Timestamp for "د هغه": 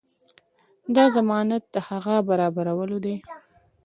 1.73-2.15